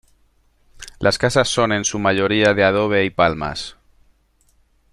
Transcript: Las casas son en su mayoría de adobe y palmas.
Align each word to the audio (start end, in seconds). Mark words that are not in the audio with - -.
Las 0.97 1.19
casas 1.19 1.47
son 1.47 1.71
en 1.73 1.85
su 1.85 1.99
mayoría 1.99 2.55
de 2.55 2.63
adobe 2.63 3.05
y 3.05 3.11
palmas. 3.11 3.77